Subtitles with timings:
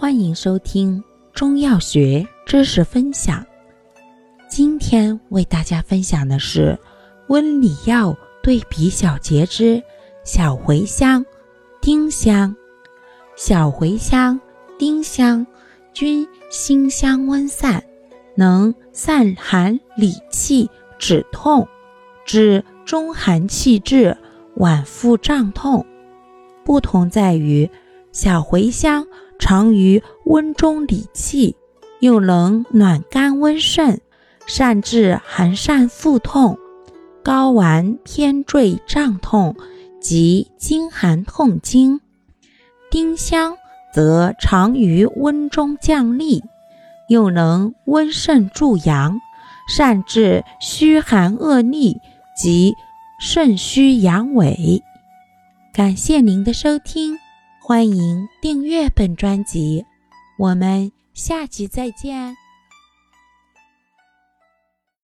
[0.00, 3.44] 欢迎收听中药学知识分享。
[4.48, 6.78] 今天为大家分享的是
[7.26, 9.82] 温里药对比小节之
[10.24, 11.26] 小茴香、
[11.80, 12.54] 丁香。
[13.34, 14.40] 小茴香、
[14.78, 15.44] 丁香
[15.92, 17.82] 均辛香温散，
[18.36, 21.66] 能散寒理气、止痛，
[22.24, 24.16] 治中寒气滞、
[24.54, 25.84] 脘腹胀痛。
[26.64, 27.68] 不同在于，
[28.12, 29.04] 小茴香
[29.38, 31.56] 常于温中理气，
[32.00, 34.00] 又能暖肝温肾，
[34.46, 36.58] 善治寒疝腹痛、
[37.24, 39.54] 睾丸偏坠胀痛
[40.00, 42.00] 及经寒痛经。
[42.90, 43.56] 丁香
[43.94, 46.42] 则常于温中降利，
[47.08, 49.18] 又能温肾助阳，
[49.68, 51.96] 善治虚寒恶逆
[52.36, 52.74] 及
[53.20, 54.82] 肾虚阳痿。
[55.72, 57.18] 感谢您的收听，
[57.68, 59.84] 欢迎订阅本专辑，
[60.38, 62.34] 我们下集再见。